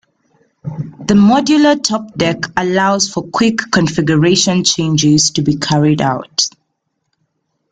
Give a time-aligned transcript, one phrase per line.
[1.05, 6.49] The modular top deck allows for quick configuration changes to be carried out.